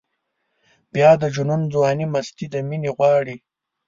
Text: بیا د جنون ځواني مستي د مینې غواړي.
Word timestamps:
بیا 0.93 1.09
د 1.21 1.23
جنون 1.35 1.61
ځواني 1.73 2.05
مستي 2.13 2.45
د 2.53 2.55
مینې 2.67 2.91
غواړي. 2.97 3.35